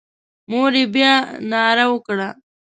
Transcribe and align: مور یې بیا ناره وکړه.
مور 0.49 0.71
یې 0.79 0.85
بیا 0.93 1.13
ناره 1.51 1.85
وکړه. 1.89 2.29